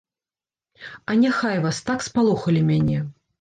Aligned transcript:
А 1.11 1.17
няхай 1.23 1.57
вас, 1.67 1.83
так 1.91 2.07
спалохалі 2.07 2.65
мяне. 2.73 2.99